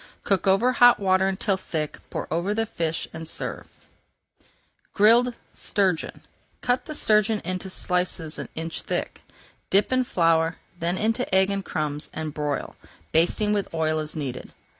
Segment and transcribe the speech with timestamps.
[0.23, 3.67] Cook over hot water until thick, pour over the fish, and serve.
[3.67, 3.75] [Page
[4.95, 6.21] 409] GRILLED STURGEON
[6.61, 9.21] Cut the sturgeon into slices an inch thick.
[9.69, 12.75] Dip in flour, then into egg and crumbs, and broil,
[13.11, 14.51] basting with oil as needed.